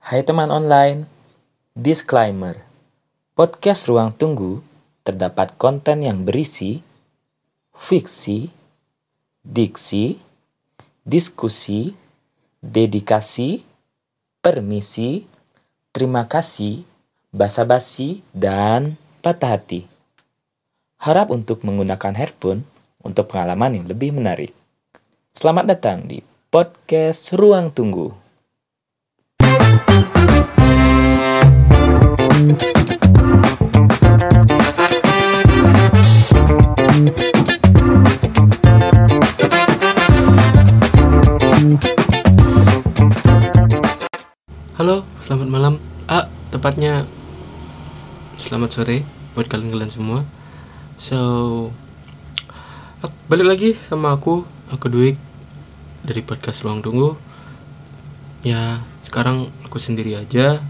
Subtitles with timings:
[0.00, 1.04] Hai teman online,
[1.76, 2.64] disclaimer.
[3.36, 4.64] Podcast Ruang Tunggu
[5.04, 6.80] terdapat konten yang berisi
[7.76, 8.48] fiksi,
[9.44, 10.16] diksi,
[11.04, 11.92] diskusi,
[12.64, 13.60] dedikasi,
[14.40, 15.28] permisi,
[15.92, 16.80] terima kasih,
[17.28, 19.84] basa-basi, dan patah hati.
[20.96, 22.64] Harap untuk menggunakan headphone
[23.04, 24.56] untuk pengalaman yang lebih menarik.
[25.36, 28.29] Selamat datang di podcast Ruang Tunggu.
[32.40, 32.56] Halo,
[45.20, 45.76] selamat malam.
[46.08, 47.04] Ah, tepatnya
[48.40, 49.04] selamat sore
[49.36, 50.24] buat kalian-kalian semua.
[50.96, 51.68] So,
[53.28, 55.20] balik lagi sama aku, aku Dwik
[56.08, 57.20] dari podcast Ruang Tunggu.
[58.40, 60.64] Ya, sekarang aku sendiri aja.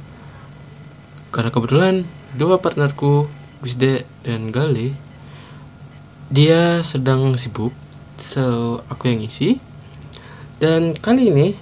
[1.30, 3.30] Karena kebetulan dua partnerku,
[3.62, 4.94] Gusde dan Gale,
[6.30, 7.74] dia sedang sibuk.
[8.20, 9.56] So, aku yang isi.
[10.60, 11.56] Dan kali ini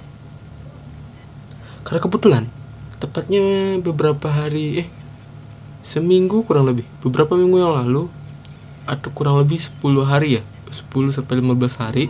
[1.89, 2.45] karena kebetulan
[3.01, 4.89] tepatnya beberapa hari eh
[5.81, 8.13] seminggu kurang lebih beberapa minggu yang lalu
[8.85, 12.05] atau kurang lebih 10 hari ya 10 sampai 15 hari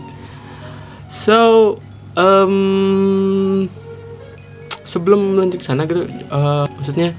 [1.07, 1.79] so
[2.19, 3.71] um,
[4.83, 7.15] sebelum lanjut ke sana gitu eh, maksudnya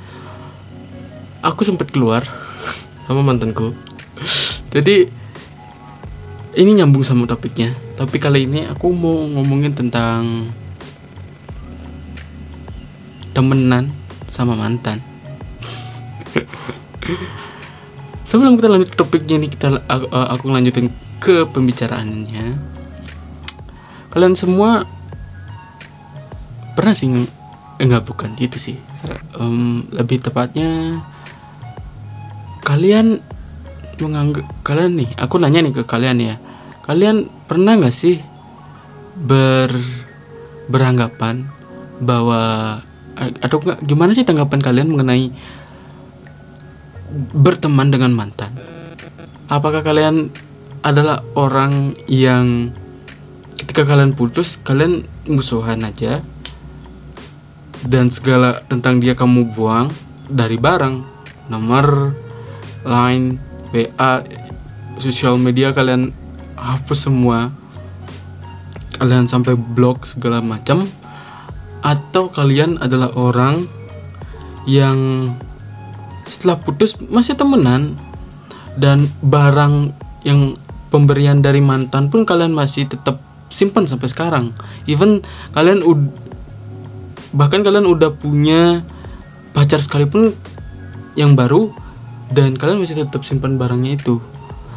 [1.43, 2.23] aku sempat keluar
[3.05, 3.75] sama mantanku
[4.73, 5.09] jadi
[6.57, 10.51] ini nyambung sama topiknya tapi kali ini aku mau ngomongin tentang
[13.39, 13.87] temenan
[14.29, 14.99] sama mantan.
[18.27, 22.59] Sebelum kita lanjut topiknya ini kita aku, aku lanjutin ke pembicaraannya.
[24.13, 24.85] Kalian semua
[26.77, 27.25] pernah sih eh,
[27.81, 28.77] enggak bukan itu sih.
[29.39, 31.01] Em, lebih tepatnya
[32.79, 33.19] kalian
[33.99, 36.39] menganggap kalian nih, aku nanya nih ke kalian ya.
[36.87, 38.23] Kalian pernah nggak sih
[39.19, 39.67] ber
[40.71, 41.43] beranggapan
[41.99, 42.79] bahwa
[43.43, 45.27] atau gimana sih tanggapan kalian mengenai
[47.35, 48.55] berteman dengan mantan?
[49.51, 50.31] Apakah kalian
[50.79, 52.71] adalah orang yang
[53.59, 56.23] ketika kalian putus kalian musuhan aja
[57.83, 59.91] dan segala tentang dia kamu buang
[60.31, 61.03] dari barang
[61.51, 62.15] nomor
[62.83, 63.41] line
[63.71, 64.23] WA
[64.99, 66.11] sosial media kalian
[66.55, 67.51] hapus semua.
[68.99, 70.83] Kalian sampai blok segala macam.
[71.79, 73.63] Atau kalian adalah orang
[74.67, 75.31] yang
[76.27, 77.95] setelah putus masih temenan.
[78.75, 79.95] Dan barang
[80.27, 80.55] yang
[80.91, 84.45] pemberian dari mantan pun kalian masih tetap simpan sampai sekarang.
[84.85, 85.23] Even
[85.55, 85.83] kalian
[87.31, 88.81] bahkan kalian udah punya
[89.53, 90.33] pacar sekalipun
[91.17, 91.73] yang baru
[92.29, 94.21] dan kalian masih tetap simpan barangnya itu.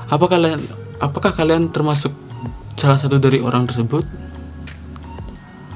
[0.08, 0.60] Apa kalian
[1.00, 2.12] apakah kalian termasuk
[2.76, 4.08] salah satu dari orang tersebut?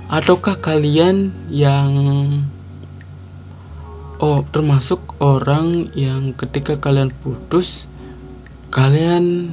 [0.09, 1.91] Ataukah kalian yang
[4.17, 7.91] oh termasuk orang yang ketika kalian putus
[8.73, 9.53] kalian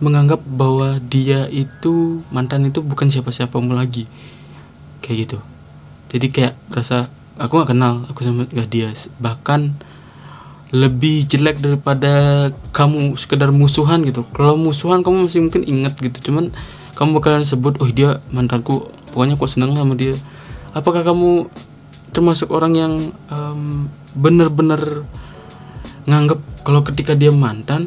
[0.00, 4.08] menganggap bahwa dia itu mantan itu bukan siapa-siapamu lagi?
[5.04, 5.38] Kayak gitu.
[6.16, 8.92] Jadi kayak rasa aku nggak kenal aku sama gak dia.
[9.20, 9.76] Bahkan
[10.74, 14.26] lebih jelek daripada kamu sekedar musuhan gitu.
[14.34, 16.30] Kalau musuhan kamu masih mungkin inget gitu.
[16.30, 16.50] Cuman
[16.98, 18.90] kamu bakalan sebut oh dia mantanku.
[19.14, 20.18] Pokoknya kok seneng sama dia.
[20.74, 21.46] Apakah kamu
[22.10, 22.92] termasuk orang yang
[23.30, 23.86] em,
[24.18, 25.06] bener-bener
[26.06, 27.86] nganggep kalau ketika dia mantan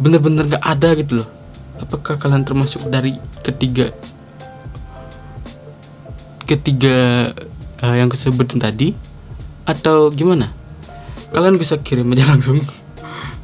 [0.00, 1.28] bener-bener gak ada gitu loh?
[1.78, 3.14] Apakah kalian termasuk dari
[3.46, 3.94] ketiga
[6.50, 7.30] ketiga
[7.78, 8.90] eh, yang kesebutin tadi?
[9.64, 10.59] Atau gimana
[11.30, 12.60] kalian bisa kirim aja langsung.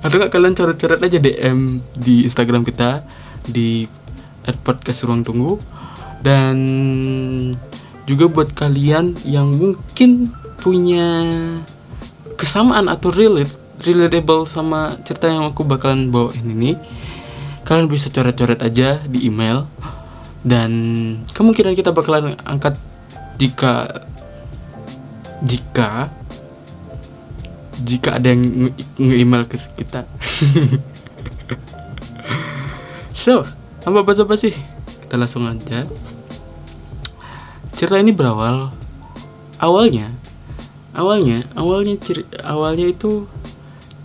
[0.02, 3.02] Atau nggak kalian coret-coret aja DM di Instagram kita
[3.46, 3.86] di
[4.62, 5.58] @podcast ruang tunggu
[6.22, 6.56] dan
[8.06, 10.30] juga buat kalian yang mungkin
[10.62, 11.26] punya
[12.38, 16.78] kesamaan atau relate relatable sama cerita yang aku bakalan bawain ini
[17.66, 19.66] kalian bisa coret-coret aja di email.
[20.46, 20.70] Dan
[21.34, 22.78] kemungkinan kita bakalan angkat
[23.34, 24.06] jika
[25.42, 26.14] jika
[27.84, 30.04] jika ada yang nge- nge-email ke kita.
[33.16, 33.42] So
[33.82, 34.54] tanpa basa-basi
[35.02, 35.82] kita langsung aja.
[37.74, 38.70] Cerita ini berawal
[39.58, 40.12] awalnya
[40.94, 43.26] awalnya awalnya ciri, awalnya itu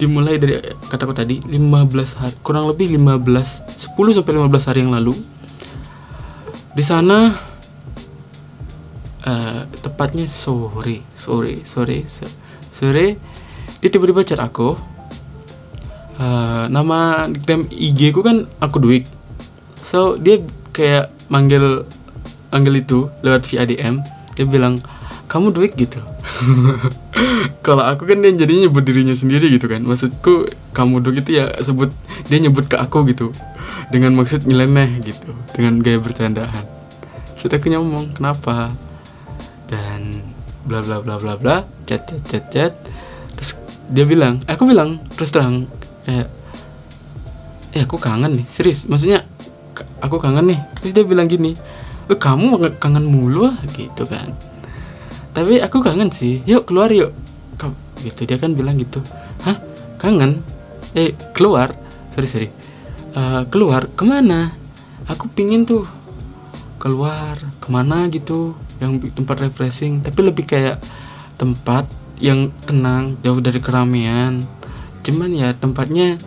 [0.01, 0.57] dimulai dari
[0.89, 5.13] kataku tadi 15 hari kurang lebih 15 10 sampai 15 hari yang lalu.
[6.71, 7.37] Di sana
[9.27, 12.07] eh, tepatnya sore sore sore
[12.73, 13.05] sore
[13.81, 14.77] dia tiba-tiba chat aku
[16.21, 19.09] Eh, nama nickname IG ku kan aku duit
[19.81, 20.37] so dia
[20.69, 21.81] kayak manggil
[22.53, 24.05] manggil itu lewat via DM
[24.37, 24.77] dia bilang
[25.25, 25.95] kamu duit gitu.
[27.65, 29.79] Kalau aku kan dia jadinya nyebut dirinya sendiri gitu kan.
[29.79, 31.87] Maksudku kamu duit itu ya sebut
[32.27, 33.31] dia nyebut ke aku gitu.
[33.95, 36.67] Dengan maksud nyeleneh gitu dengan gaya bercandaan.
[37.39, 38.75] Terus aku ngomong kenapa?
[39.71, 40.19] Dan
[40.67, 41.55] bla bla bla bla bla
[41.87, 42.73] chat chat chat chat
[43.91, 45.67] dia bilang aku bilang terus terang
[46.07, 46.27] kayak
[47.71, 49.23] eh aku kangen nih serius maksudnya
[50.01, 50.59] aku kangen nih.
[50.81, 51.53] Terus dia bilang gini
[52.09, 54.33] eh, kamu nge- kangen mulu ah gitu kan.
[55.31, 57.13] Tapi aku kangen sih yuk keluar yuk.
[58.01, 58.97] Gitu dia kan bilang gitu
[59.45, 59.61] hah
[60.01, 60.41] kangen?
[60.97, 61.77] Eh keluar
[62.11, 62.49] sorry sorry
[63.11, 64.55] Eh, keluar ke mana?
[65.05, 65.83] Aku pingin tuh
[66.79, 70.79] keluar ke mana gitu yang tempat refreshing tapi lebih kayak
[71.37, 71.85] tempat
[72.21, 74.45] yang tenang jauh dari keramaian.
[75.01, 76.21] Cuman ya tempatnya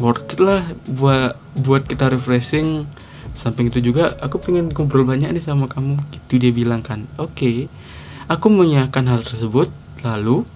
[0.00, 2.88] worth it lah buat buat kita refreshing.
[3.36, 6.00] Samping itu juga aku pengen ngobrol banyak nih sama kamu.
[6.10, 7.04] Gitu dia bilang kan.
[7.20, 7.68] Oke
[8.26, 9.68] aku mengiyakan hal tersebut.
[10.00, 10.48] Lalu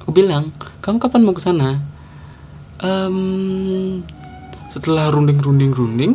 [0.00, 1.78] aku bilang kamu kapan mau ke sana?
[2.76, 4.04] Em,
[4.68, 6.12] setelah runding runding runding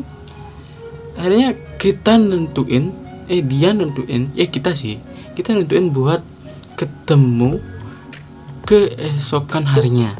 [1.17, 2.93] akhirnya kita nentuin
[3.25, 5.01] eh dia nentuin ya kita sih
[5.33, 6.21] kita nentuin buat
[6.81, 7.62] ketemu
[8.66, 10.18] keesokan harinya.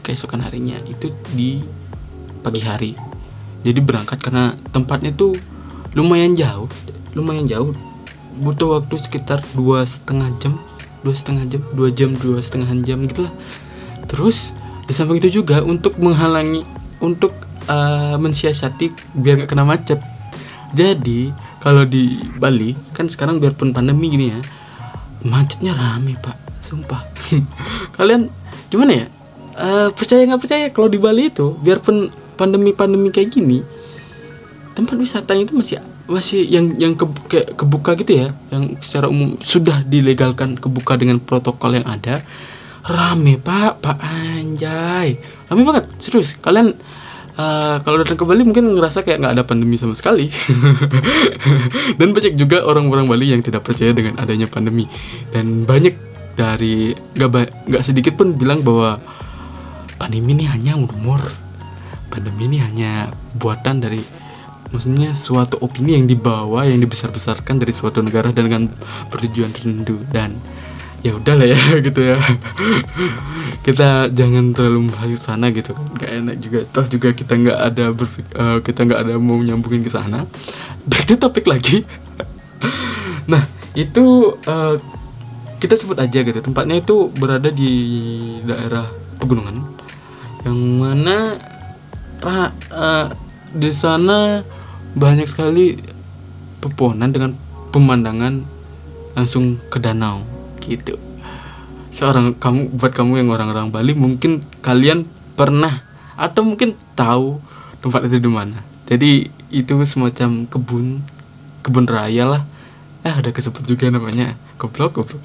[0.00, 1.60] Keesokan harinya itu di
[2.40, 2.92] pagi hari.
[3.64, 5.36] Jadi berangkat karena tempatnya tuh
[5.92, 6.68] lumayan jauh
[7.14, 7.72] lumayan jauh.
[8.34, 10.58] Butuh waktu sekitar dua setengah jam
[11.06, 13.30] dua setengah jam dua jam dua setengah jam gitulah
[14.08, 14.56] terus
[14.88, 16.64] di samping itu juga untuk menghalangi
[16.98, 17.36] untuk
[17.68, 20.00] eh, mensiasati biar nggak kena macet.
[20.74, 21.30] Jadi
[21.62, 24.40] kalau di Bali kan sekarang biarpun pandemi gini ya
[25.24, 26.36] macetnya rame pak.
[26.60, 27.04] Sumpah.
[27.96, 28.28] Kalian
[28.68, 29.06] gimana ya?
[29.54, 33.62] Eh, percaya nggak percaya kalau di Bali itu biarpun pandemi pandemi kayak gini
[34.74, 35.78] tempat wisatanya itu masih
[36.10, 41.22] masih yang yang ke, kayak kebuka gitu ya yang secara umum sudah dilegalkan kebuka dengan
[41.22, 42.20] protokol yang ada.
[42.84, 43.80] Rame pak.
[43.80, 45.16] Pak anjay.
[45.48, 46.36] Rame banget serius.
[46.36, 46.76] Kalian
[47.38, 50.30] eh, kalau datang ke Bali mungkin ngerasa kayak nggak ada pandemi sama sekali.
[51.98, 54.86] Dan banyak juga orang-orang Bali yang tidak percaya dengan adanya pandemi.
[55.34, 55.94] Dan banyak
[56.34, 58.98] dari nggak nggak sedikit pun bilang bahwa
[59.98, 61.22] pandemi ini hanya rumor.
[62.10, 63.98] Pandemi ini hanya buatan dari
[64.70, 68.70] maksudnya suatu opini yang dibawa yang dibesar-besarkan dari suatu negara dengan
[69.10, 69.98] pertujuan tertentu.
[70.10, 70.38] Dan
[71.04, 72.16] ya udah lah ya gitu ya.
[73.60, 75.84] Kita jangan terlalu ke sana gitu kan.
[76.00, 76.58] Gak enak juga.
[76.72, 80.24] Toh juga kita nggak ada berfik eh, kita nggak ada mau nyambungin ke sana.
[80.88, 81.84] Back to topik lagi.
[83.24, 83.40] Nah
[83.72, 84.76] itu eh,
[85.60, 86.40] kita sebut aja gitu.
[86.40, 87.72] Tempatnya itu berada di
[88.44, 88.88] daerah
[89.20, 89.64] pegunungan.
[90.44, 91.16] Yang mana
[92.24, 93.06] eh,
[93.52, 94.44] di sana
[94.92, 95.76] banyak sekali
[96.60, 97.32] pepohonan dengan
[97.72, 98.44] pemandangan
[99.16, 100.33] langsung ke danau
[100.66, 100.98] gitu.
[101.94, 105.06] Seorang kamu buat kamu yang orang-orang Bali mungkin kalian
[105.38, 107.38] pernah atau mungkin tahu
[107.82, 108.62] tempat itu di mana.
[108.84, 111.00] Jadi itu semacam kebun
[111.62, 112.42] kebun raya lah.
[113.04, 114.34] Eh ada kesebut juga namanya.
[114.58, 115.22] Goblok goblok.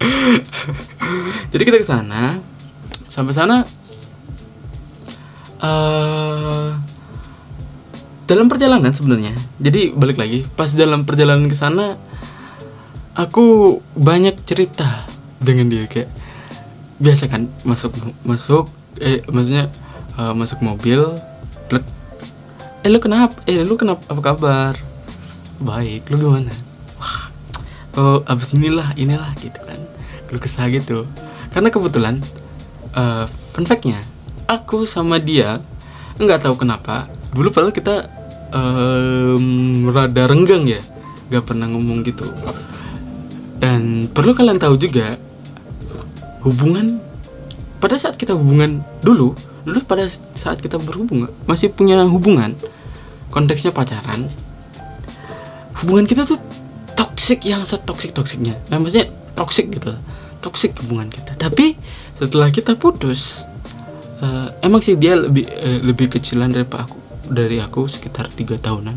[1.52, 2.40] Jadi kita ke sana.
[3.10, 3.64] Sampai sana
[5.60, 6.68] eh
[8.26, 9.32] dalam perjalanan sebenarnya.
[9.62, 10.42] Jadi balik lagi.
[10.58, 11.94] Pas dalam perjalanan ke sana
[13.16, 15.08] aku banyak cerita
[15.40, 16.12] dengan dia kayak
[17.00, 17.92] biasa kan masuk
[18.24, 18.68] masuk
[19.00, 19.72] eh maksudnya
[20.20, 21.00] eh, masuk mobil
[21.68, 21.84] plek
[22.84, 24.74] eh lu kenapa eh lu kenapa apa kabar?
[25.56, 26.52] Baik lu gimana?
[27.00, 27.32] Wah
[27.96, 29.80] oh abis inilah inilah gitu kan.
[30.28, 31.08] Lu kesah gitu.
[31.50, 32.20] Karena kebetulan
[32.92, 33.24] eh
[33.56, 34.04] fun fact-nya
[34.44, 35.64] aku sama dia
[36.16, 38.08] nggak tahu kenapa dulu padahal kita
[38.54, 40.80] em, rada renggang ya
[41.28, 42.24] nggak pernah ngomong gitu
[43.60, 45.16] dan perlu kalian tahu juga
[46.44, 47.00] hubungan
[47.82, 49.36] pada saat kita hubungan dulu
[49.66, 50.06] dulu pada
[50.38, 52.54] saat kita berhubungan masih punya hubungan
[53.34, 54.30] konteksnya pacaran
[55.82, 56.38] hubungan kita tuh
[56.94, 59.92] toxic yang setoksik toksiknya nah, maksudnya toxic gitu
[60.46, 61.34] toxic hubungan kita.
[61.34, 61.74] Tapi
[62.22, 63.42] setelah kita putus
[64.22, 68.94] eh, emang sih dia lebih eh, lebih kecilan dari aku dari aku sekitar tiga tahunan.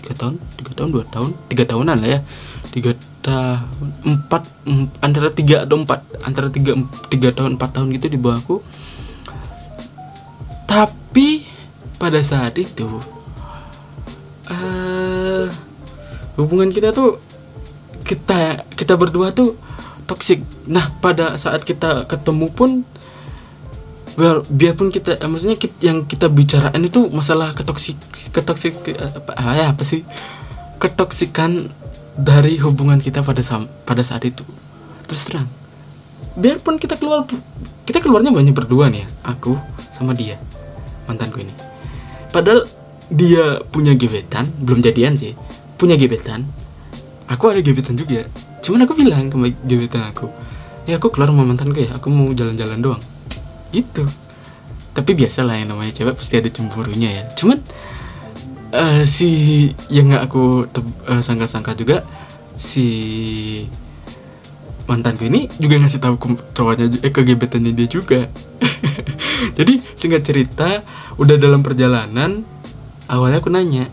[0.00, 2.20] Tiga tahun tiga tahun dua tahun tiga tahunan lah ya.
[2.72, 2.96] Tiga
[3.28, 6.72] tahun empat em- antara tiga atau empat antara tiga
[7.12, 8.56] tiga tahun empat tahun gitu di bawah aku
[10.64, 11.44] tapi
[12.00, 12.88] pada saat itu
[14.48, 15.46] eh
[16.40, 17.20] hubungan kita tuh
[18.08, 19.60] kita kita berdua tuh
[20.08, 22.70] toksik nah pada saat kita ketemu pun
[24.18, 27.94] biar biarpun kita eh, maksudnya kit- yang kita bicarain itu masalah ketoksik
[28.34, 30.02] ketoksik eh, apa ah, ya apa sih?
[30.82, 31.70] Ketoksikan
[32.18, 33.40] dari hubungan kita pada
[33.86, 34.42] pada saat itu.
[35.06, 35.48] Terus terang
[36.38, 37.26] biarpun kita keluar
[37.82, 39.58] kita keluarnya banyak berdua nih ya aku
[39.90, 40.38] sama dia
[41.10, 41.50] mantanku ini.
[42.30, 42.62] Padahal
[43.10, 45.34] dia punya gebetan belum jadian sih
[45.74, 46.46] punya gebetan
[47.26, 48.30] aku ada gebetan juga.
[48.62, 50.30] Cuman aku bilang ke gebetan aku
[50.86, 53.02] ya aku keluar sama mantanku ya aku mau jalan-jalan doang.
[53.74, 54.06] Gitu.
[54.94, 57.24] Tapi biasa lah yang namanya cewek pasti ada cemburunya ya.
[57.34, 57.58] Cuman
[58.72, 59.28] eh, si
[59.88, 60.68] yang nggak aku
[61.08, 62.04] eh, sangka-sangka juga
[62.58, 62.88] si
[64.88, 68.26] mantanku ini juga ngasih tahu ke cowoknya eh ke gebetannya dia juga.
[69.58, 70.82] Jadi singkat cerita
[71.20, 72.42] udah dalam perjalanan
[73.06, 73.86] awalnya aku nanya.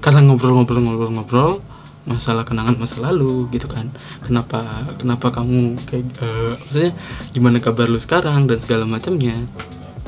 [0.00, 1.60] Karena ngobrol-ngobrol-ngobrol-ngobrol
[2.04, 3.88] masalah kenangan masa lalu gitu kan.
[4.24, 4.64] Kenapa
[4.96, 6.92] kenapa kamu kayak eh, maksudnya
[7.36, 9.44] gimana kabar lu sekarang dan segala macamnya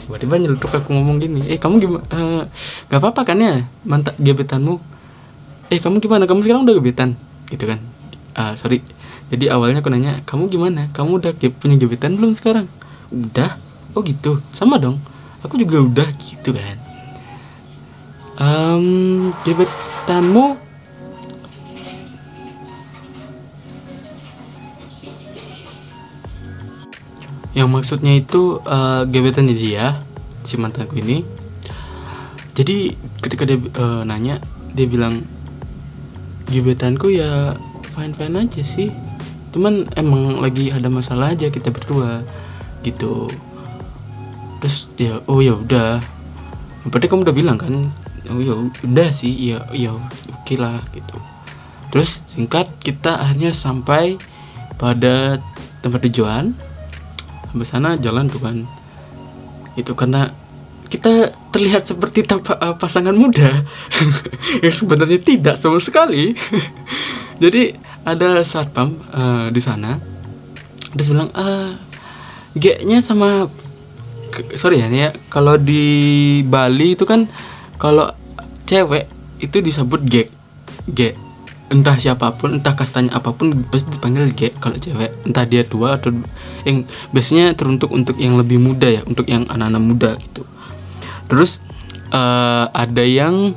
[0.07, 2.47] tiba-tiba nyeletuk aku ngomong gini eh kamu gimana
[2.87, 3.67] nggak apa-apa kan ya?
[3.83, 4.79] Mantak gebetanmu.
[5.67, 6.31] Eh kamu gimana?
[6.31, 7.19] Kamu sekarang udah gebetan?
[7.51, 7.83] Gitu kan.
[8.39, 8.87] Ah, sorry.
[9.27, 10.87] Jadi awalnya aku nanya kamu gimana?
[10.95, 12.71] Kamu udah ge- punya gebetan belum sekarang?
[13.11, 13.59] Udah.
[13.99, 14.39] Oh gitu?
[14.55, 15.03] Sama dong.
[15.43, 16.07] Aku juga udah.
[16.23, 16.79] Gitu kan.
[18.39, 18.87] Em,
[19.43, 20.66] gebetanmu
[27.57, 30.05] yang maksudnya itu eh, gebetannya dia
[30.45, 31.25] si mantanku ini.
[32.53, 32.93] Jadi
[33.25, 34.45] ketika dia eh, nanya
[34.77, 35.25] dia bilang
[36.53, 37.57] gebetanku ya
[37.97, 38.93] fine fine aja sih.
[39.57, 42.21] Cuman emang lagi ada masalah aja kita berdua
[42.85, 43.33] gitu.
[44.61, 46.05] Terus ya oh ya udah.
[46.93, 47.89] Berarti kamu udah bilang kan
[48.29, 48.53] oh ya
[48.85, 51.17] udah sih ya ya oke lah gitu.
[51.89, 54.21] Terus singkat kita akhirnya sampai
[54.77, 55.41] pada
[55.81, 56.53] tempat tujuan
[57.57, 58.69] sampai sana jalan tuh kan.
[59.81, 60.29] Itu karena
[60.93, 63.65] kita terlihat seperti tampak eh, pasangan muda.
[64.65, 66.37] Yang sebenarnya tidak sama sekali.
[67.43, 67.73] Jadi
[68.05, 69.97] ada satpam eh, di sana.
[70.93, 71.33] Terus bilang
[72.57, 73.49] G-nya sama
[74.57, 77.29] sorry ya, nih ya kalau di Bali itu kan
[77.77, 78.13] kalau
[78.65, 79.09] cewek
[79.41, 80.15] itu disebut G
[80.89, 81.26] G
[81.67, 85.11] entah siapa pun entah kastanya apa pun pasti dipanggil G kalau cewek.
[85.27, 86.15] Entah dia tua atau
[86.63, 90.47] yang biasanya teruntuk untuk yang lebih muda ya untuk yang anak-anak muda gitu.
[91.27, 91.59] Terus
[92.15, 93.55] eh, ada yang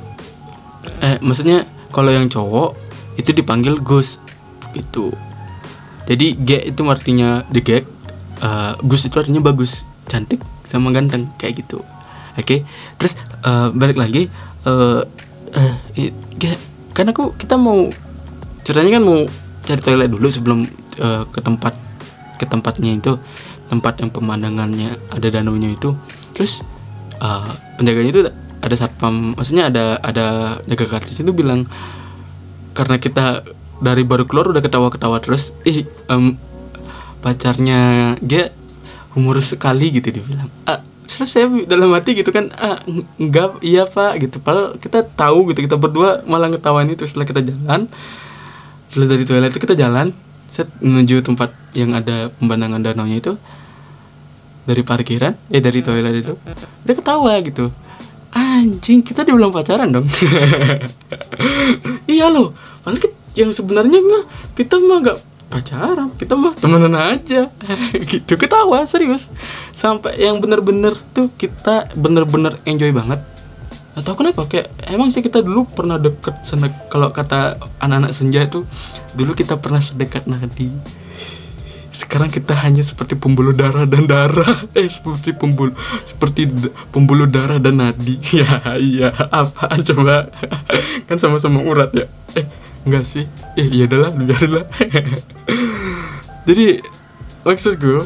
[1.04, 2.74] eh maksudnya kalau yang cowok
[3.20, 4.16] itu dipanggil Gus
[4.72, 5.12] itu
[6.08, 7.84] jadi G itu artinya the gag
[8.42, 11.84] eh, Gus itu artinya bagus cantik sama ganteng kayak gitu.
[12.34, 12.66] Oke
[12.98, 13.14] terus
[13.44, 14.32] eh, balik lagi
[14.66, 15.02] eh,
[16.00, 16.56] i- G
[17.00, 17.88] kan aku kita mau
[18.60, 19.18] ceritanya kan mau
[19.64, 20.58] cari toilet dulu sebelum
[21.00, 21.74] eh, ke tempat
[22.36, 23.16] ke tempatnya itu
[23.72, 25.96] tempat yang pemandangannya ada danau nya itu.
[26.36, 26.60] Terus
[27.18, 28.22] eh, penjaganya itu
[28.60, 30.26] ada satpam maksudnya ada ada
[30.68, 31.64] jaga karcis itu bilang
[32.76, 33.42] karena kita
[33.80, 36.36] dari baru keluar udah ketawa-ketawa terus ih em,
[37.24, 38.52] pacarnya dia
[39.16, 43.82] humorus sekali gitu dibilang ah terus saya dalam hati gitu kan ah eng- enggak iya
[43.84, 44.38] pak gitu.
[44.38, 47.90] Padahal kita tahu gitu kita berdua malah ngetawain itu setelah kita jalan.
[48.86, 50.14] Setelah dari toilet itu kita jalan
[50.46, 53.34] set menuju tempat yang ada pemandangan danau nya itu.
[54.62, 56.38] Dari parkiran eh dari toilet itu.
[56.86, 57.74] Dia ketawa gitu.
[58.30, 60.06] Anjing kita dibilang pacaran dong.
[62.06, 65.18] Iya loh padahal kita- yang sebenarnya mah kita mah nggak
[65.50, 67.50] pacaran kita mah temenan aja.
[68.10, 69.28] Gitu ketawa serius.
[69.74, 73.18] Sampai yang bener-bener tuh kita bener-bener enjoy banget.
[73.98, 78.62] Atau kenapa kayak emang sih kita dulu pernah deket sana kalau kata anak-anak senja tuh
[79.18, 80.70] dulu kita pernah sedekat nadi.
[81.90, 84.62] Sekarang kita hanya seperti pembuluh darah dan darah.
[84.78, 85.74] Eh seperti pembuluh
[86.06, 86.46] seperti
[86.94, 88.14] pembuluh darah dan nadi.
[88.38, 90.30] Ya iya apaan coba?
[91.10, 92.06] Kan sama-sama urat ya.
[92.38, 92.46] Eh
[92.86, 93.24] enggak sih.
[93.58, 94.64] Eh iya adalah biarlah
[96.48, 96.80] jadi
[97.46, 98.02] maksud gue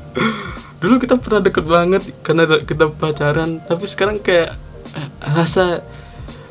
[0.82, 4.52] dulu kita pernah deket banget karena kita pacaran tapi sekarang kayak
[4.94, 5.80] eh, rasa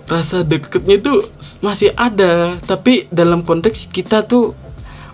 [0.09, 1.23] rasa deketnya itu
[1.63, 4.51] masih ada tapi dalam konteks kita tuh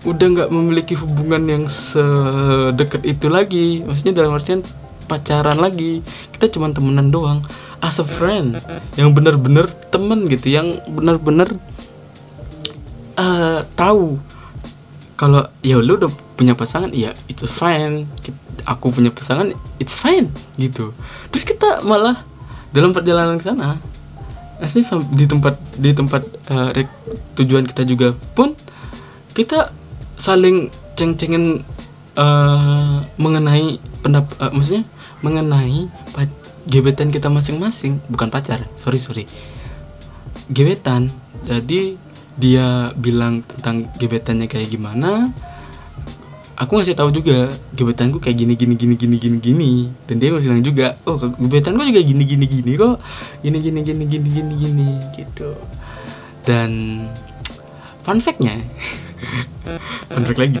[0.08, 3.84] udah nggak memiliki hubungan yang sedekat itu lagi.
[3.84, 4.64] Maksudnya dalam artian
[5.04, 6.00] pacaran lagi.
[6.32, 7.44] Kita cuma temenan doang
[7.80, 8.60] as a friend
[8.96, 11.48] yang bener-bener temen gitu yang bener-bener
[13.20, 14.16] eh, tahu.
[15.20, 16.08] Kalau ya lu udah
[16.40, 18.08] punya pasangan ya itu fine.
[18.64, 20.96] Aku punya pasangan it's fine gitu.
[21.28, 22.24] Terus kita malah
[22.72, 23.76] dalam perjalanan ke sana
[24.60, 24.84] asli
[25.16, 26.22] di tempat di tempat
[26.76, 27.08] rek-
[27.40, 28.52] tujuan kita juga pun
[29.32, 29.72] kita
[30.20, 30.68] saling
[31.00, 31.64] ceng-cengen
[32.16, 34.84] eh, mengenai pendap eh, maksudnya
[35.24, 35.88] mengenai
[36.68, 38.00] gebetan kita masing-masing.
[38.08, 39.24] Bukan pacar sorry sorry.
[40.52, 41.08] Gebetan
[41.48, 41.96] jadi
[42.40, 45.28] dia bilang tentang gebetannya kayak gimana
[46.56, 49.72] aku ngasih tahu juga gebetanku kayak gini gini gini gini gini gini.
[50.08, 52.96] Dan dia bilang juga oh gebetanku juga gini gini gini kok.
[53.44, 55.56] Gini gini gini gini gini gini gitu.
[56.44, 57.04] Dan
[58.00, 58.56] fun factnya
[60.12, 60.60] fun fact lagi.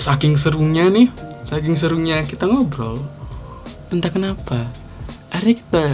[0.00, 1.08] Saking serunya nih
[1.46, 2.98] saking serunya kita ngobrol
[3.94, 4.66] entah kenapa
[5.30, 5.84] akhirnya kita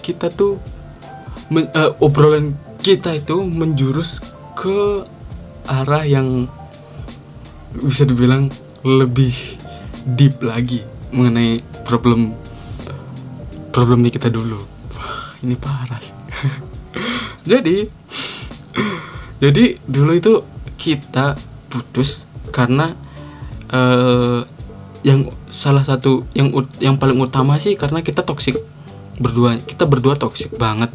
[0.00, 0.56] kita tuh
[1.50, 4.22] men- eh, obrolan kita itu menjurus
[4.58, 5.04] ke
[5.68, 6.48] arah yang
[7.78, 8.48] bisa dibilang
[8.82, 9.34] lebih
[10.16, 12.32] deep lagi mengenai problem
[13.70, 14.58] problemnya kita dulu.
[14.96, 16.16] Wah, ini parah sih.
[17.50, 17.86] jadi
[19.42, 20.32] jadi dulu itu
[20.80, 21.36] kita
[21.68, 22.96] putus karena
[23.68, 24.40] eh,
[25.06, 26.50] yang salah satu yang
[26.82, 28.58] yang paling utama sih karena kita toksik
[29.18, 30.90] berdua kita berdua toksik banget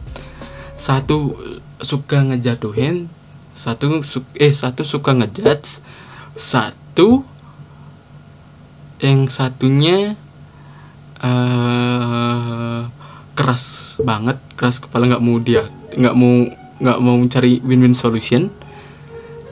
[0.83, 1.39] satu
[1.79, 3.07] suka ngejatuhin
[3.55, 4.03] satu
[4.35, 5.79] eh satu suka ngejudge
[6.35, 7.23] satu
[8.99, 10.19] yang satunya
[11.23, 12.81] eh
[13.33, 16.33] keras banget keras kepala nggak mau dia nggak mau
[16.83, 18.51] nggak mau mencari win-win solution.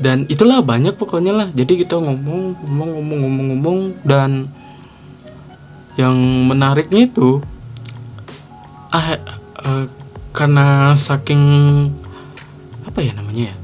[0.02, 1.48] Dan itulah banyak pokoknya lah.
[1.54, 4.50] Jadi kita ngomong ngomong ngomong ngomong ngomong dan
[5.96, 6.18] yang
[6.50, 7.44] menariknya itu
[8.90, 9.86] ah eh,
[10.32, 11.44] karena saking
[12.88, 13.56] apa ya namanya ya?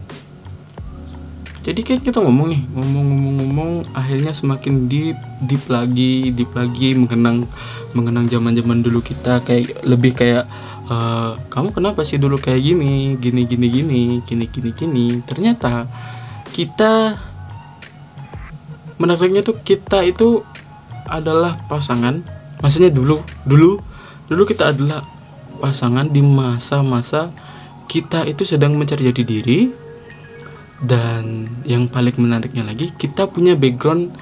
[1.68, 6.96] Jadi kan kita ngomong nih ngomong ngomong ngomong akhirnya semakin deep deep lagi deep lagi
[6.96, 7.44] mengenang
[7.92, 9.44] mengenang zaman zaman dulu kita.
[9.44, 10.48] Kayak lebih kayak
[10.88, 13.20] eh, kamu kenapa sih dulu kayak gini?
[13.20, 15.06] Gini gini gini gini gini gini.
[15.28, 15.92] Ternyata
[16.56, 17.20] kita
[18.96, 20.48] menariknya tuh kita itu
[21.04, 22.24] adalah pasangan.
[22.64, 23.84] Maksudnya dulu dulu
[24.32, 25.04] dulu kita adalah
[25.58, 27.34] pasangan di masa-masa
[27.90, 29.60] kita itu sedang mencari jati diri.
[30.78, 34.14] Dan yang paling menariknya lagi kita punya background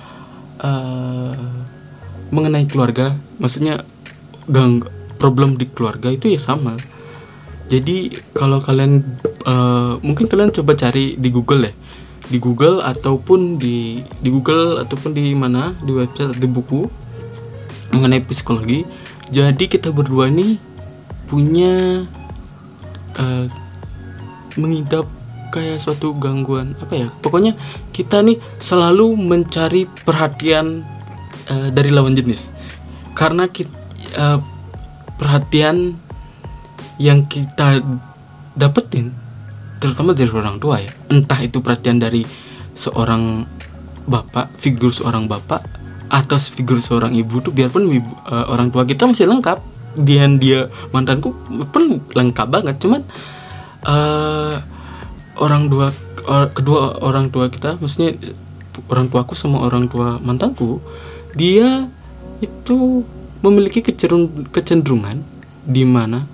[0.64, 1.36] eh,
[2.32, 3.20] mengenai keluarga.
[3.44, 3.84] Maksudnya
[4.48, 4.88] gang
[5.20, 6.80] problem di keluarga itu ya sama.
[7.68, 9.04] Jadi kalau kalian
[9.44, 11.74] eh, mungkin kalian coba cari di Google ya
[12.26, 15.78] di Google ataupun di di Google ataupun di mana?
[15.82, 16.90] Di website di buku
[17.94, 18.86] mengenai psikologi.
[19.30, 20.58] Jadi kita berdua ini
[21.26, 22.06] punya
[23.18, 23.46] eh,
[24.56, 25.06] mengidap
[25.52, 27.08] kayak suatu gangguan apa ya?
[27.22, 27.56] Pokoknya
[27.92, 30.84] kita nih selalu mencari perhatian
[31.50, 32.52] eh, dari lawan jenis.
[33.16, 33.72] Karena kita,
[35.16, 35.96] perhatian
[37.00, 37.80] yang kita
[38.56, 39.12] dapetin
[39.80, 40.92] terutama dari orang tua ya.
[41.12, 42.24] Entah itu perhatian dari
[42.76, 43.48] seorang
[44.06, 45.64] bapak figur seorang bapak
[46.12, 49.58] atau figur seorang ibu tuh biarpun ibu- eh, orang tua kita masih lengkap
[49.98, 51.32] dia dia mantanku
[51.72, 52.76] pun lengkap banget.
[52.80, 53.02] Cuman
[53.86, 54.56] eh
[55.40, 55.92] orang dua
[56.26, 58.16] or- kedua orang tua kita maksudnya
[58.90, 60.80] orang tuaku sama orang tua mantanku
[61.36, 61.88] dia
[62.44, 63.04] itu
[63.44, 65.22] memiliki kecerung- kecenderungan
[65.64, 66.26] di mana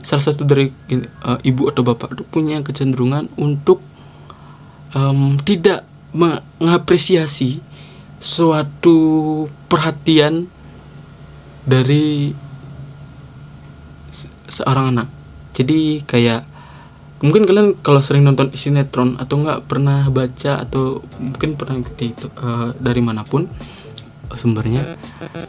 [0.00, 3.84] salah satu dari eh, ibu atau bapak itu punya kecenderungan untuk
[4.96, 7.62] em, tidak mengapresiasi
[8.20, 8.98] suatu
[9.70, 10.50] perhatian
[11.64, 12.34] dari
[14.50, 15.08] seorang anak.
[15.54, 16.46] Jadi kayak
[17.20, 22.26] mungkin kalian kalau sering nonton sinetron atau nggak pernah baca atau mungkin pernah ikuti itu
[22.28, 23.46] eh, dari mana pun
[24.34, 24.84] sumbernya.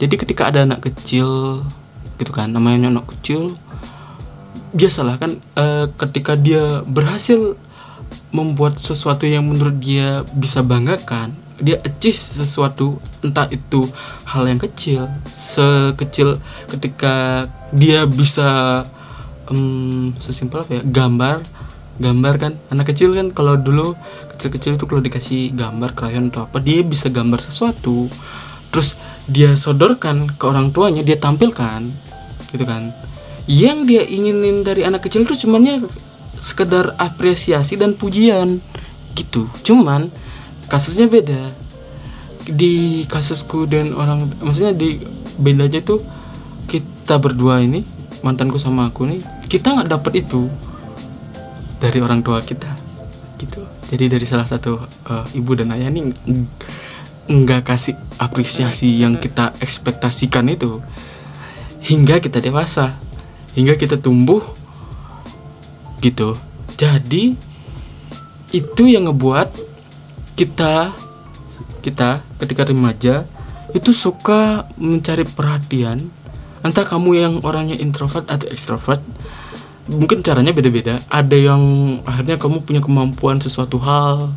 [0.01, 1.61] Jadi ketika ada anak kecil
[2.17, 3.53] gitu kan, namanya anak kecil
[4.71, 7.59] biasalah kan eh, ketika dia berhasil
[8.31, 13.85] membuat sesuatu yang menurut dia bisa banggakan dia achieve sesuatu entah itu
[14.25, 18.81] hal yang kecil sekecil ketika dia bisa
[19.47, 21.39] em, sesimpel apa ya gambar
[22.01, 22.53] gambar kan.
[22.73, 23.93] Anak kecil kan kalau dulu
[24.35, 28.09] kecil-kecil itu kalau dikasih gambar krayon atau apa dia bisa gambar sesuatu.
[28.73, 28.97] Terus
[29.29, 31.93] dia sodorkan ke orang tuanya dia tampilkan
[32.49, 32.89] gitu kan.
[33.45, 35.85] Yang dia inginin dari anak kecil itu cumannya
[36.41, 38.57] sekedar apresiasi dan pujian
[39.13, 39.45] gitu.
[39.61, 40.09] Cuman
[40.71, 41.51] kasusnya beda.
[42.47, 45.03] Di kasusku dan orang maksudnya di
[45.35, 45.99] bedanya tuh
[46.71, 47.83] kita berdua ini
[48.23, 50.47] mantanku sama aku nih kita nggak dapet itu
[51.83, 52.71] dari orang tua kita
[53.35, 53.67] gitu.
[53.91, 54.79] Jadi dari salah satu
[55.11, 56.49] eh, ibu dan ayah nih ng-
[57.27, 60.79] nggak kasih apresiasi yang kita ekspektasikan itu.
[61.81, 62.95] Hingga kita dewasa
[63.57, 64.41] hingga kita tumbuh
[65.99, 66.37] gitu.
[66.79, 67.35] Jadi
[68.51, 69.70] itu yang ngebuat
[70.41, 70.97] kita
[71.85, 73.29] kita ketika remaja
[73.77, 76.09] itu suka mencari perhatian.
[76.65, 79.01] Entah kamu yang orangnya introvert atau extrovert
[79.85, 80.97] mungkin caranya beda-beda.
[81.13, 81.61] Ada yang
[82.05, 84.33] akhirnya kamu punya kemampuan sesuatu hal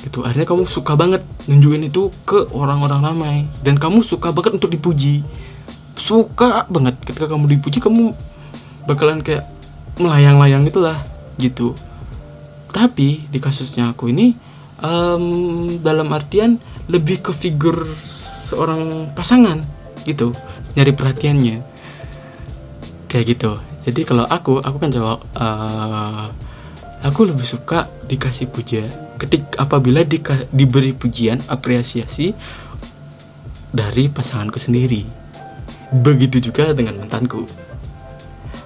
[0.00, 0.24] gitu.
[0.24, 3.36] Akhirnya kamu suka banget nunjukin itu ke orang-orang ramai.
[3.60, 5.24] Dan kamu suka banget untuk dipuji.
[5.96, 6.96] Suka banget.
[7.04, 8.16] Ketika kamu dipuji kamu
[8.88, 9.44] bakalan kayak
[10.00, 11.00] melayang-layang itulah
[11.36, 11.76] gitu.
[12.72, 14.51] Tapi di kasusnya aku ini
[14.82, 15.24] em,
[15.80, 16.58] dalam artian
[16.90, 19.62] lebih ke figur seorang pasangan
[20.02, 20.34] gitu
[20.74, 21.56] nyari perhatiannya.
[23.06, 23.52] Kayak gitu.
[23.82, 26.26] Jadi kalau aku aku kan jawab eh,
[27.02, 28.82] aku lebih suka dikasih puja.
[29.18, 32.34] Ketik apabila dika- diberi pujian apresiasi
[33.70, 35.06] dari pasanganku sendiri.
[35.92, 37.46] Begitu juga dengan mantanku.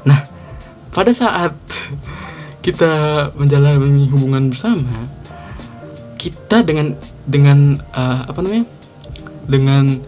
[0.06, 0.20] Nah
[0.94, 1.52] pada saat
[2.64, 5.10] kita menjalani hubungan bersama
[6.26, 8.66] kita dengan dengan eh, apa namanya
[9.46, 10.02] dengan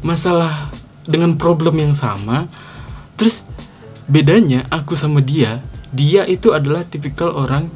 [0.00, 0.72] masalah
[1.04, 2.48] dengan problem yang sama
[3.20, 3.44] terus
[4.08, 5.60] bedanya aku sama dia
[5.92, 7.68] dia itu adalah tipikal orang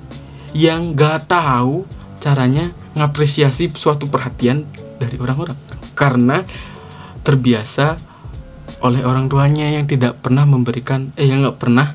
[0.52, 1.84] yang gak tahu
[2.20, 4.68] caranya ngapresiasi suatu perhatian
[5.00, 5.56] dari orang-orang.
[5.96, 6.44] Karena
[7.24, 7.96] terbiasa
[8.84, 11.94] oleh orang tuanya yang tidak pernah memberikan eh yang nggak pernah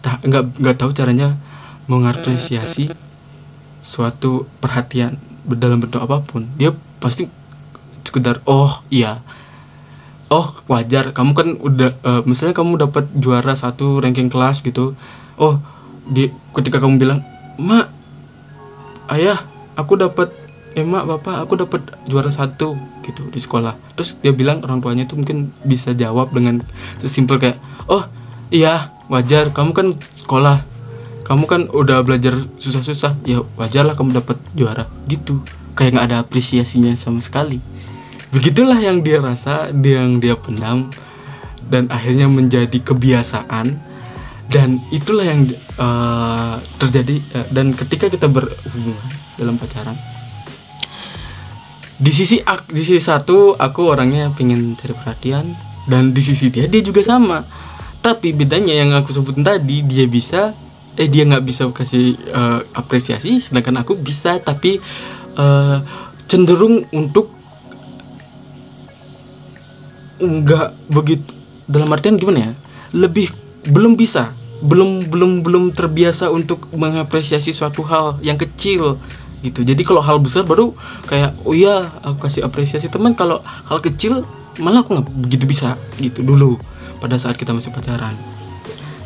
[0.00, 1.36] nggak nggak tahu caranya
[1.84, 2.88] mengapresiasi
[3.80, 5.16] suatu perhatian
[5.48, 7.30] dalam bentuk apa pun dia pasti
[8.08, 9.20] sekedar oh iya.
[10.28, 11.12] Oh wajar.
[11.12, 14.96] Kamu kan udah eh, misalnya kamu dapat juara satu ranking kelas gitu.
[15.40, 15.60] Oh
[16.08, 17.20] di ketika kamu bilang
[17.60, 17.92] mak
[19.12, 19.44] ayah
[19.76, 20.32] aku dapat
[20.76, 23.76] eh bapak aku dapat juara satu gitu di sekolah.
[23.96, 26.60] Terus dia bilang orang tuanya itu mungkin bisa jawab dengan
[27.00, 27.56] sesimpel kayak
[27.88, 28.04] oh
[28.52, 29.52] iya wajar.
[29.52, 30.60] Kamu kan sekolah
[31.28, 33.20] kamu kan udah belajar susah-susah.
[33.28, 34.88] Ya wajar lah kamu dapat juara.
[35.04, 35.44] Gitu.
[35.76, 37.60] Kayak nggak ada apresiasinya sama sekali.
[38.32, 40.88] Begitulah yang dia rasa dia yang dia pendam
[41.68, 43.76] dan akhirnya menjadi kebiasaan.
[44.48, 49.92] Dan itulah yang eh, terjadi eh, dan ketika kita berhubungan dalam pacaran
[51.98, 55.52] di sisi ak- di sisi satu aku orangnya pengen cari perhatian
[55.90, 57.44] dan di sisi dia dia juga sama.
[57.98, 60.54] Tapi bedanya yang aku sebutin tadi dia bisa
[60.98, 64.82] eh dia nggak bisa kasih eh, apresiasi sedangkan aku bisa tapi
[65.38, 65.78] eh,
[66.28, 67.30] cenderung untuk
[70.18, 71.30] nggak begitu
[71.70, 72.52] dalam artian gimana ya?
[72.92, 73.30] Lebih
[73.68, 78.98] belum bisa belum belum belum terbiasa untuk mengapresiasi suatu hal yang kecil
[79.38, 79.62] gitu.
[79.62, 80.74] Jadi kalau hal besar baru
[81.06, 83.38] kayak oh iya aku kasih apresiasi teman kalau
[83.70, 84.26] hal kecil
[84.58, 86.58] malah aku nggak begitu bisa gitu dulu
[86.98, 88.18] pada saat kita masih pacaran.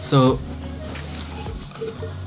[0.00, 0.40] So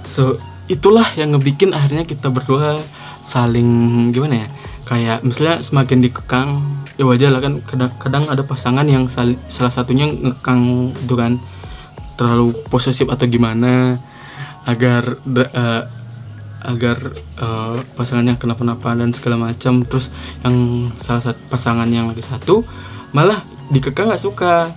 [0.06, 2.82] so itulah yang ngebikin akhirnya kita berdua
[3.22, 4.48] saling gimana ya
[4.86, 6.50] kayak misalnya semakin dikekang
[6.96, 11.42] ya wajar lah kan kadang, kadang ada pasangan yang sal- salah satunya ngekang itu kan
[12.16, 14.00] terlalu posesif atau gimana
[14.66, 15.84] agar eh,
[16.66, 20.10] agar eh, pasangannya kenapa-napa dan segala macam terus
[20.42, 22.66] yang salah satu pasangan yang lagi satu
[23.14, 24.70] malah dikekang nggak suka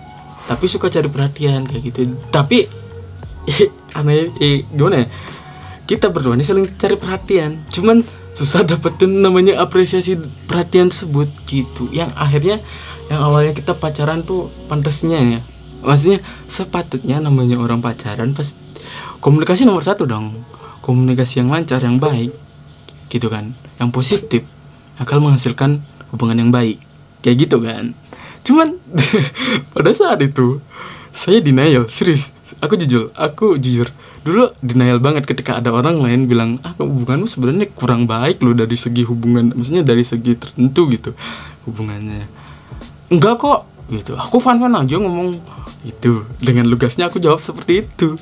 [0.48, 2.16] tapi suka cari perhatian kayak gitu.
[2.32, 2.64] Tapi
[3.98, 5.06] aneh eh, gimana ya?
[5.88, 7.64] Kita berdua ini saling cari perhatian.
[7.72, 8.04] Cuman
[8.36, 11.88] susah dapetin namanya apresiasi perhatian tersebut gitu.
[11.88, 12.56] Yang akhirnya
[13.08, 15.40] yang awalnya kita pacaran tuh pantasnya ya.
[15.80, 18.52] Maksudnya sepatutnya namanya orang pacaran pas
[19.24, 20.44] komunikasi nomor satu dong.
[20.84, 22.36] Komunikasi yang lancar yang baik
[23.08, 23.56] gitu kan.
[23.80, 24.42] Yang positif
[25.00, 25.80] akan menghasilkan
[26.12, 26.84] hubungan yang baik.
[27.24, 27.96] Kayak gitu kan.
[28.44, 28.76] Cuman
[29.74, 30.60] pada saat itu
[31.16, 32.30] saya denial serius
[32.60, 33.92] aku jujur aku jujur
[34.24, 38.76] dulu denial banget ketika ada orang lain bilang ah hubunganmu sebenarnya kurang baik loh dari
[38.76, 41.12] segi hubungan maksudnya dari segi tertentu gitu
[41.68, 42.24] hubungannya.
[43.12, 43.60] Enggak kok
[43.92, 44.16] gitu.
[44.16, 45.36] Aku fan fan aja ngomong
[45.84, 46.24] itu.
[46.40, 48.16] Dengan lugasnya aku jawab seperti itu.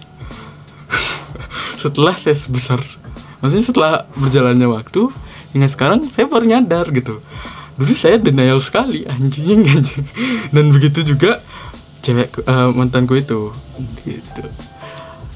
[1.83, 2.83] Setelah saya sebesar
[3.37, 5.13] maksudnya setelah berjalannya waktu
[5.53, 7.23] hingga sekarang saya baru nyadar gitu.
[7.77, 10.07] Dulu saya denial sekali anjing anjing.
[10.51, 11.45] Dan begitu juga
[12.07, 13.51] cewek eh, mantanku itu.
[14.07, 14.43] Gitu.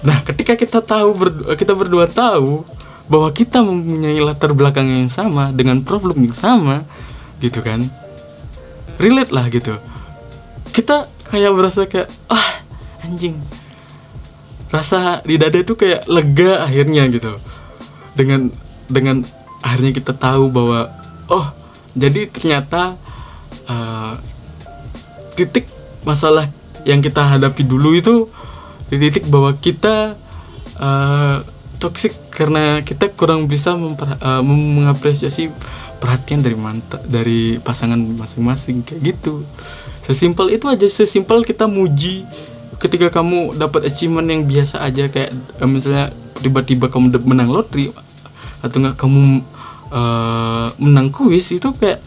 [0.07, 2.63] Nah ketika kita tahu ber- kita berdua tahu
[3.11, 6.87] bahwa kita mempunyai latar belakang yang sama dengan problem yang sama
[7.43, 7.83] gitu kan?
[9.03, 9.75] Relate lah gitu.
[10.71, 12.63] Kita kayak berasa kayak ah
[13.03, 13.35] anjing.
[14.71, 17.35] Rasa di dada itu kayak lega akhirnya gitu.
[18.15, 18.55] Dengan
[18.87, 19.27] dengan
[19.59, 20.95] akhirnya kita tahu bahwa
[21.27, 21.51] oh
[21.99, 22.95] jadi ternyata
[23.67, 24.15] eh,
[25.35, 25.67] titik
[26.07, 26.49] masalah
[26.85, 28.29] yang kita hadapi dulu itu
[28.91, 30.19] di titik bahwa kita
[30.81, 31.45] uh,
[31.81, 35.49] toxic karena kita kurang bisa memper, uh, mengapresiasi
[36.01, 39.45] perhatian dari manta dari pasangan masing-masing kayak gitu.
[40.05, 42.25] Sesimpel itu aja sesimpel kita muji
[42.81, 47.93] ketika kamu dapat achievement yang biasa aja kayak uh, misalnya tiba-tiba kamu menang lotri
[48.65, 49.45] atau enggak kamu
[49.93, 52.01] uh, menang kuis itu kayak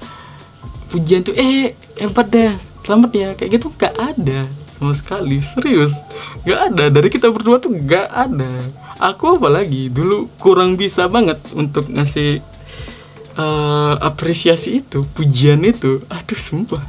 [0.90, 2.54] pujian tuh eh hebat deh
[2.86, 4.46] selamat ya kayak gitu gak ada
[4.84, 6.04] sama sekali serius.
[6.44, 8.52] Gak ada dari kita berdua tuh gak ada.
[9.00, 12.44] Aku apalagi dulu kurang bisa banget untuk ngasih
[13.40, 16.04] uh, apresiasi itu pujian itu.
[16.12, 16.84] Aduh sumpah.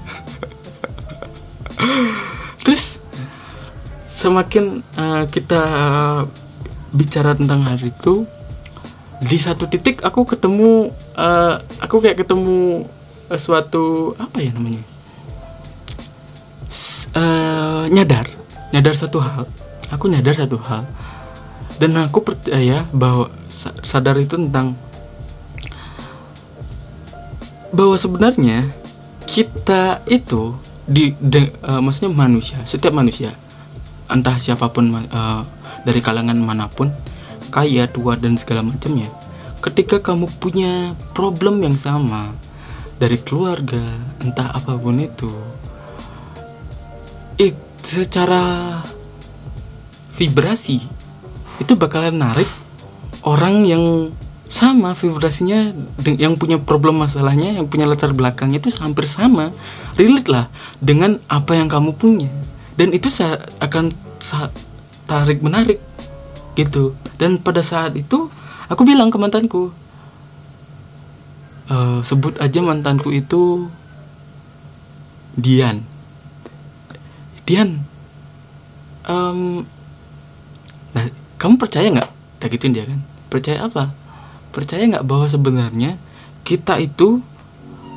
[2.67, 2.99] Terus
[4.11, 5.63] semakin uh, kita
[6.91, 8.27] bicara tentang hari itu
[9.23, 12.87] di satu titik aku ketemu uh, aku kayak ketemu
[13.39, 14.83] suatu apa ya namanya?
[16.69, 17.44] S uh,
[17.91, 18.31] nyadar.
[18.71, 19.45] Nyadar satu hal.
[19.93, 20.87] Aku nyadar satu hal.
[21.79, 23.31] Dan aku percaya bahwa
[23.83, 24.79] sadar itu tentang
[27.75, 28.71] bahwa sebenarnya
[29.27, 30.55] kita itu
[30.87, 33.35] di de, uh, maksudnya manusia setiap manusia
[34.07, 35.43] entah siapa pun uh,
[35.83, 36.95] dari kalangan mana pun
[37.51, 39.11] kaya tua dan segala macamnya
[39.59, 42.37] ketika kamu punya problem yang sama
[43.01, 43.83] dari keluarga
[44.23, 45.33] entah apa pun itu
[47.39, 48.81] it secara
[50.15, 50.83] vibrasi
[51.59, 52.49] itu bakalan narik
[53.25, 54.15] orang yang
[54.55, 59.51] sama vibrasinya yang punya problem masalahnya yang punya latar belakang itu hampir sama
[59.99, 60.47] relate lah
[60.79, 62.31] dengan apa yang kamu punya.
[62.79, 63.11] Dan itu
[63.59, 63.95] akan
[65.11, 65.83] tarik menarik
[66.55, 66.95] gitu.
[67.19, 68.31] Dan pada saat itu
[68.71, 69.75] aku bilang ke mantanku
[71.71, 73.67] e, sebut aja mantanku itu
[75.35, 75.83] Dian
[77.45, 77.85] Dian
[79.09, 79.65] um,
[80.97, 81.05] nah
[81.37, 82.11] kamu percaya nggak?
[82.41, 83.01] Tak gituin dia kan?
[83.29, 83.93] Percaya apa?
[84.53, 86.01] Percaya nggak bahwa sebenarnya
[86.45, 87.21] kita itu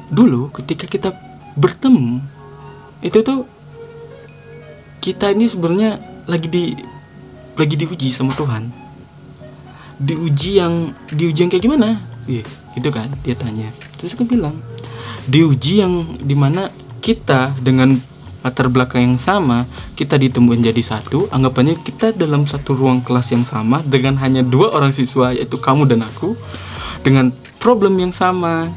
[0.08, 1.12] dulu ketika kita
[1.60, 2.24] bertemu
[3.04, 3.44] itu tuh
[5.04, 6.76] kita ini sebenarnya lagi di
[7.56, 8.70] lagi diuji sama Tuhan.
[9.98, 12.04] Diuji yang diuji yang kayak gimana?
[12.28, 12.44] Iya
[12.78, 13.10] gitu kan?
[13.26, 13.74] Dia tanya.
[13.98, 14.60] Terus aku bilang
[15.26, 16.70] diuji yang di mana
[17.02, 17.98] kita dengan
[18.48, 19.68] latar belakang yang sama
[20.00, 21.28] kita ditemukan jadi satu.
[21.30, 25.86] Anggapannya kita dalam satu ruang kelas yang sama dengan hanya dua orang siswa yaitu kamu
[25.86, 26.34] dan aku
[27.04, 28.72] dengan problem yang sama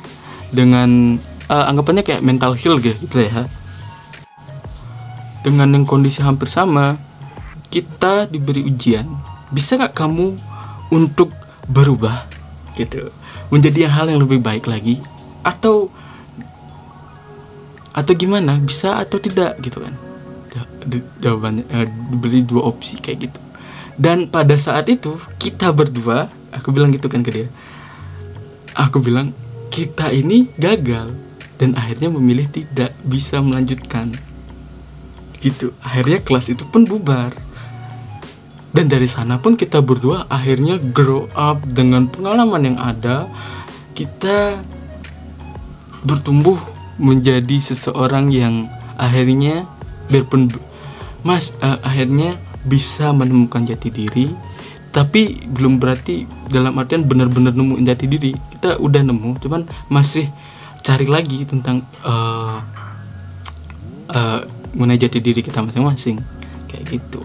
[0.51, 3.47] dengan uh, anggapannya kayak mental heal gitu ya.
[5.41, 7.01] Dengan yang kondisi hampir sama
[7.73, 9.07] kita diberi ujian.
[9.55, 10.37] Bisa nggak kamu
[10.93, 11.33] untuk
[11.71, 12.27] berubah
[12.77, 13.09] gitu?
[13.49, 15.01] Menjadi hal yang lebih baik lagi?
[15.41, 15.89] Atau
[18.01, 18.57] atau gimana?
[18.57, 19.61] Bisa atau tidak?
[19.61, 19.95] Gitu kan.
[21.21, 23.41] Jawabannya eh, beli dua opsi kayak gitu.
[24.01, 27.49] Dan pada saat itu kita berdua aku bilang gitu kan ke dia.
[28.73, 29.37] Aku bilang
[29.69, 31.13] kita ini gagal
[31.61, 34.17] dan akhirnya memilih tidak bisa melanjutkan.
[35.41, 35.77] Gitu.
[35.85, 37.33] Akhirnya kelas itu pun bubar.
[38.71, 43.27] Dan dari sana pun kita berdua akhirnya grow up dengan pengalaman yang ada.
[43.93, 44.63] Kita
[46.07, 46.57] bertumbuh
[47.01, 48.69] menjadi seseorang yang
[49.01, 49.65] akhirnya
[50.13, 50.53] biarpun
[51.25, 52.37] mas uh, akhirnya
[52.69, 54.29] bisa menemukan jati diri
[54.91, 58.35] tapi belum berarti dalam artian benar-benar nemu jati diri.
[58.35, 60.27] Kita udah nemu cuman masih
[60.83, 62.59] cari lagi tentang uh,
[64.11, 64.41] uh,
[64.75, 66.19] mengenai jati diri kita masing-masing.
[66.67, 67.23] Kayak gitu.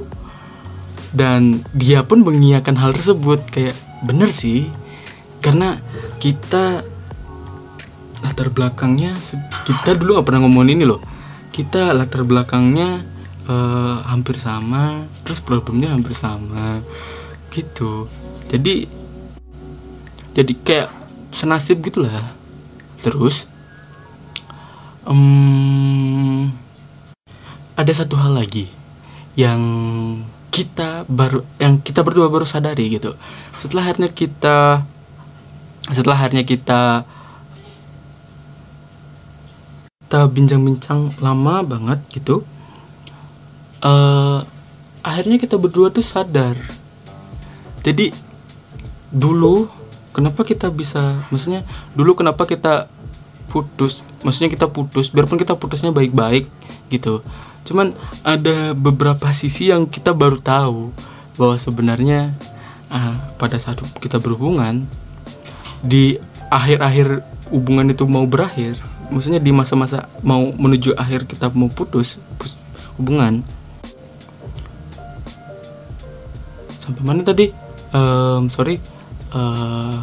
[1.10, 3.42] Dan dia pun mengiyakan hal tersebut.
[3.50, 3.74] Kayak
[4.06, 4.70] bener sih
[5.42, 5.82] karena
[6.22, 6.86] kita
[8.36, 9.16] latar belakangnya
[9.64, 11.00] kita dulu nggak pernah ngomongin ini loh.
[11.56, 13.00] Kita latar belakangnya
[13.48, 16.84] uh, hampir sama terus problemnya hampir sama
[17.56, 18.12] gitu.
[18.52, 18.92] Jadi
[20.36, 20.92] jadi kayak
[21.32, 22.12] senasib gitulah.
[23.00, 23.48] Terus
[25.08, 26.52] um,
[27.80, 28.68] ada satu hal lagi
[29.40, 29.64] yang
[30.52, 33.16] kita baru yang kita berdua baru sadari gitu.
[33.64, 34.84] Setelah akhirnya kita
[35.88, 37.08] setelah akhirnya kita
[40.16, 42.48] kita bincang-bincang lama banget gitu
[43.84, 44.48] uh,
[45.04, 46.56] akhirnya kita berdua tuh sadar.
[47.84, 48.16] Jadi
[49.12, 49.68] dulu
[50.16, 52.88] kenapa kita bisa maksudnya dulu kenapa kita
[53.52, 56.48] putus maksudnya kita putus biarpun kita putusnya baik-baik
[56.88, 57.20] gitu.
[57.68, 57.92] Cuman
[58.24, 60.96] ada beberapa sisi yang kita baru tahu
[61.36, 62.32] bahwa sebenarnya
[62.88, 64.88] uh, pada saat kita berhubungan
[65.84, 66.16] di
[66.48, 67.20] akhir-akhir
[67.52, 72.18] hubungan itu mau berakhir maksudnya di masa-masa mau menuju akhir kita mau putus
[72.98, 73.44] hubungan.
[76.80, 77.50] Sampai mana tadi?
[77.96, 78.78] Em, sorry
[79.32, 79.98] eh,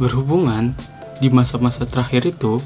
[0.00, 0.72] berhubungan
[1.20, 2.56] di masa-masa terakhir itu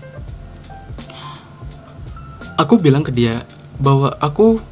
[2.55, 3.43] aku bilang ke dia
[3.83, 4.63] bahwa aku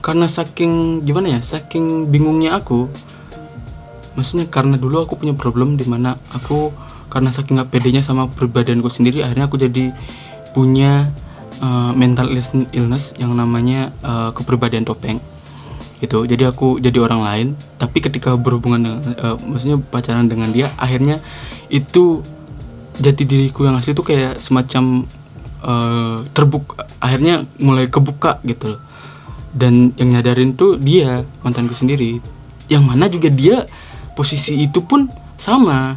[0.00, 2.88] karena saking gimana ya saking bingungnya aku
[4.16, 6.72] maksudnya karena dulu aku punya problem di mana aku
[7.08, 9.94] karena saking gak pedenya sama pribadianku sendiri akhirnya aku jadi
[10.56, 11.12] punya
[11.60, 12.32] uh, mental
[12.72, 14.32] illness- yang namanya uh,
[14.84, 15.20] topeng.
[15.96, 16.28] Gitu.
[16.28, 17.46] Jadi aku jadi orang lain
[17.80, 21.24] tapi ketika berhubungan dengan uh, maksudnya pacaran dengan dia akhirnya
[21.72, 22.20] itu
[23.00, 25.08] jati diriku yang asli itu kayak semacam
[25.64, 28.80] uh, terbuka akhirnya mulai kebuka gitu loh.
[29.56, 32.20] Dan yang nyadarin tuh dia mantanku sendiri.
[32.68, 33.64] Yang mana juga dia
[34.12, 35.08] posisi itu pun
[35.40, 35.96] sama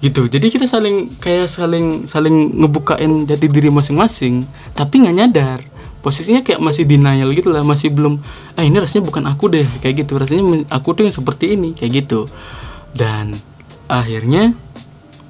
[0.00, 0.26] gitu.
[0.26, 5.60] Jadi kita saling kayak saling saling ngebukain jati diri masing-masing tapi nggak nyadar.
[6.00, 8.24] Posisinya kayak masih denial gitu lah masih belum
[8.56, 10.16] eh ini rasanya bukan aku deh kayak gitu.
[10.16, 12.24] Rasanya aku tuh yang seperti ini kayak gitu.
[12.96, 13.36] Dan
[13.86, 14.56] akhirnya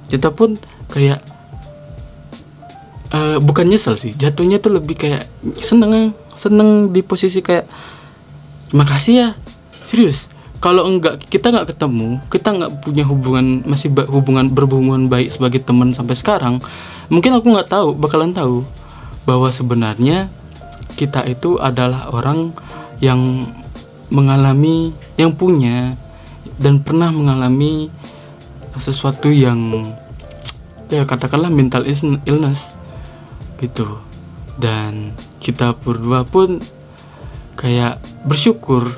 [0.07, 0.55] kita pun
[0.87, 1.19] kayak
[3.11, 5.27] eh, bukan nyesel sih jatuhnya tuh lebih kayak
[5.59, 7.67] seneng seneng di posisi kayak
[8.71, 9.29] makasih ya
[9.85, 15.59] serius kalau enggak kita nggak ketemu kita nggak punya hubungan masih hubungan berhubungan baik sebagai
[15.65, 16.61] teman sampai sekarang
[17.09, 18.61] mungkin aku nggak tahu bakalan tahu
[19.25, 20.29] bahwa sebenarnya
[20.95, 22.53] kita itu adalah orang
[23.01, 23.49] yang
[24.13, 25.97] mengalami yang punya
[26.61, 27.89] dan pernah mengalami
[28.77, 29.89] sesuatu yang
[30.91, 31.87] ya katakanlah mental
[32.27, 32.75] illness
[33.63, 33.87] gitu.
[34.59, 36.61] Dan kita berdua pun
[37.55, 37.97] kayak
[38.27, 38.91] bersyukur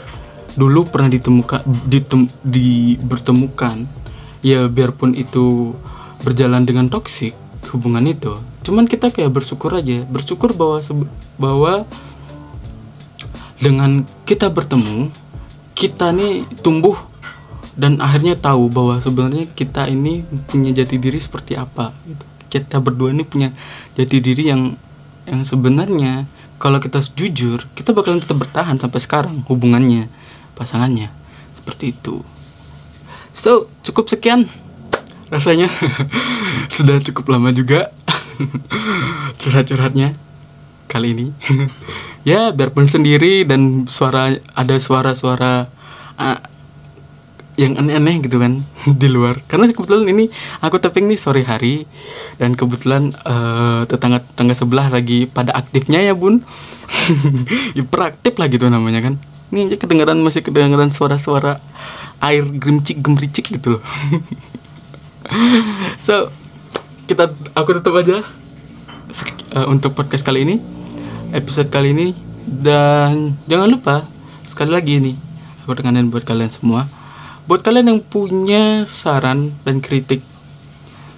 [0.54, 3.86] dulu pernah ditemukan ditem, di bertemukan
[4.44, 5.74] ya biarpun itu
[6.22, 7.34] berjalan dengan toksik
[7.72, 8.38] hubungan itu.
[8.64, 10.06] Cuman kita kayak bersyukur aja.
[10.08, 10.80] Bersyukur bahwa
[11.40, 11.74] bahwa
[13.58, 15.10] dengan kita bertemu
[15.74, 16.96] kita nih tumbuh
[17.74, 21.96] dan akhirnya tahu bahwa sebenarnya kita ini punya jati diri seperti apa.
[22.06, 22.26] Gitu.
[22.54, 23.50] kita berdua ini punya
[23.98, 24.78] jati diri yang
[25.26, 26.30] yang sebenarnya.
[26.62, 30.08] Kalau kita jujur kita bakalan tetap bertahan sampai sekarang hubungannya
[30.54, 31.10] pasangannya.
[31.58, 32.22] Seperti itu.
[33.34, 34.48] So cukup sekian
[35.34, 35.68] rasanya.
[36.74, 37.90] Sudah cukup lama juga
[39.42, 40.14] curhat-curhatnya
[40.88, 41.28] kali ini.
[42.24, 45.68] Ya biarpun sendiri dan suara ada suara-suara
[46.16, 46.40] ah,
[47.60, 49.44] yang aneh-aneh gitu kan di luar.
[49.44, 50.32] Karena kebetulan ini
[50.64, 51.84] aku taping nih sore hari
[52.40, 56.48] dan kebetulan eh, tetangga-tetangga sebelah lagi pada aktifnya ya bun.
[57.76, 59.20] Hiperaktif lah gitu namanya kan
[59.54, 61.62] ini aja kedengaran masih kedengaran suara-suara
[62.18, 63.84] air gerimcik gemericik gitu loh.
[66.04, 66.34] So
[67.08, 68.26] kita aku tutup aja
[69.56, 70.56] eh, untuk podcast kali ini
[71.32, 72.08] episode kali ini.
[72.44, 74.04] Dan jangan lupa
[74.44, 75.16] sekali lagi nih
[75.64, 76.86] aku tekanin buat kalian semua
[77.50, 80.22] buat kalian yang punya saran dan kritik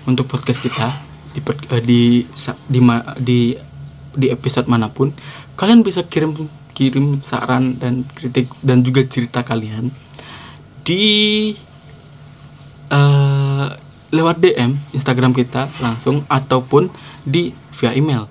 [0.06, 0.94] untuk podcast kita
[1.34, 2.02] di eh, di
[3.20, 3.40] di
[4.16, 5.12] di episode mana pun
[5.58, 6.32] kalian bisa kirim
[6.76, 9.90] kirim saran dan kritik dan juga cerita kalian
[10.84, 11.06] di
[12.92, 13.68] eh,
[14.14, 16.92] lewat DM Instagram kita langsung ataupun
[17.26, 18.30] di via email.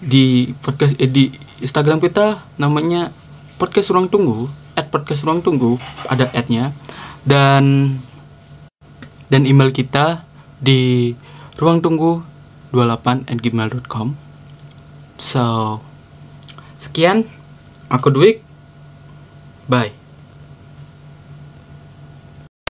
[0.00, 1.28] Di podcast eh, di
[1.60, 3.12] Instagram kita namanya
[3.60, 5.76] podcast ruang tunggu at podcast ruang tunggu
[6.08, 6.72] ada adnya
[7.22, 7.94] dan
[9.28, 10.26] dan email kita
[10.58, 11.12] di
[11.60, 12.24] ruang tunggu
[12.74, 14.16] 28 at gmail.com
[15.20, 15.78] so
[16.82, 17.22] sekian
[17.86, 18.42] aku Dwik.
[19.70, 20.01] Bye